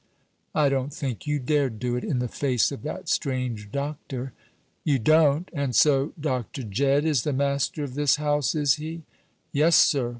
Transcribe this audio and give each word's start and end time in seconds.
"I 0.55 0.69
don't 0.69 0.91
think 0.91 1.27
you 1.27 1.37
dare 1.37 1.69
do 1.69 1.95
it, 1.95 2.03
in 2.03 2.17
the 2.17 2.27
face 2.27 2.71
of 2.71 2.81
that 2.81 3.07
strange 3.07 3.71
doctor." 3.71 4.33
"You 4.83 4.97
don't? 4.97 5.47
And 5.53 5.75
so 5.75 6.13
Dr. 6.19 6.63
Jedd 6.63 7.05
is 7.05 7.21
the 7.21 7.33
master 7.33 7.83
of 7.83 7.93
this 7.93 8.15
house, 8.15 8.55
is 8.55 8.73
he?" 8.81 9.03
"Yes, 9.51 9.75
sir. 9.75 10.09